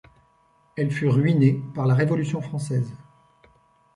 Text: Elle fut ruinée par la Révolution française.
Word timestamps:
Elle 0.77 0.89
fut 0.89 1.09
ruinée 1.09 1.61
par 1.75 1.85
la 1.85 1.93
Révolution 1.93 2.41
française. 2.41 2.91